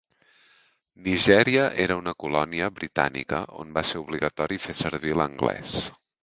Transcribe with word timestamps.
Nigèria 1.07 1.65
era 1.83 1.97
una 2.03 2.13
colònia 2.23 2.69
britànica 2.79 3.43
on 3.65 3.77
va 3.77 3.85
ser 3.91 4.03
obligatori 4.05 4.59
fer 4.65 4.77
servir 4.81 5.15
l'anglès. 5.21 5.79